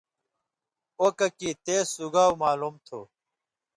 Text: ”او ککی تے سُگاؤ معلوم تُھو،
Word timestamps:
”او 1.01 1.07
ککی 1.17 1.51
تے 1.65 1.75
سُگاؤ 1.93 2.31
معلوم 2.41 2.75
تُھو، 2.85 2.99